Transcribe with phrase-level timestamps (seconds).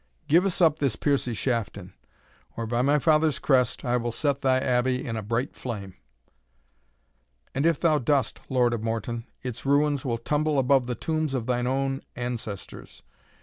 [0.27, 1.93] Give us up this Piercie Shafton,
[2.57, 5.93] or by my father's crest I will set thy Abbey in a bright flame!"
[7.53, 11.45] "And if thou dost, Lord of Morton, its ruins will tumble above the tombs of
[11.45, 13.03] thine own ancestors.